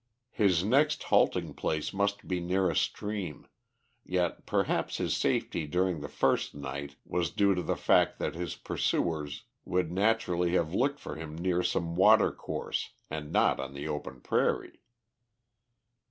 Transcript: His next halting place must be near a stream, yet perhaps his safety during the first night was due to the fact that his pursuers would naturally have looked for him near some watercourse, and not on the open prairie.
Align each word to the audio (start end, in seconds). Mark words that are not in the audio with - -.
His 0.31 0.63
next 0.63 1.03
halting 1.03 1.53
place 1.53 1.93
must 1.93 2.27
be 2.27 2.39
near 2.39 2.71
a 2.71 2.75
stream, 2.75 3.45
yet 4.03 4.47
perhaps 4.47 4.97
his 4.97 5.15
safety 5.15 5.67
during 5.67 5.99
the 6.01 6.09
first 6.09 6.55
night 6.55 6.95
was 7.05 7.29
due 7.29 7.53
to 7.53 7.61
the 7.61 7.75
fact 7.75 8.17
that 8.17 8.33
his 8.33 8.55
pursuers 8.55 9.43
would 9.63 9.91
naturally 9.91 10.53
have 10.53 10.73
looked 10.73 10.99
for 10.99 11.17
him 11.17 11.37
near 11.37 11.61
some 11.61 11.93
watercourse, 11.95 12.93
and 13.11 13.31
not 13.31 13.59
on 13.59 13.75
the 13.75 13.87
open 13.87 14.21
prairie. 14.21 14.81